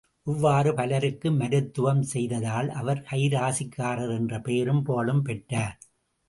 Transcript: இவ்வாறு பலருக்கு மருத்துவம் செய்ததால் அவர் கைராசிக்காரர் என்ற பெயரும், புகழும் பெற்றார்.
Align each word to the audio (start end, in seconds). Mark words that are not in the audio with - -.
இவ்வாறு 0.27 0.73
பலருக்கு 0.73 1.31
மருத்துவம் 1.31 2.01
செய்ததால் 2.03 2.69
அவர் 2.71 3.05
கைராசிக்காரர் 3.11 4.15
என்ற 4.17 4.39
பெயரும், 4.39 4.83
புகழும் 4.83 5.21
பெற்றார். 5.21 5.77